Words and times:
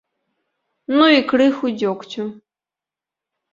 Ну 0.95 1.05
і 1.17 1.27
крыху 1.35 1.65
дзёгцю! 1.83 2.21